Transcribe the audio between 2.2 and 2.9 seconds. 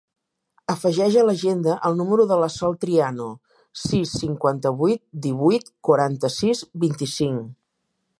de la Sol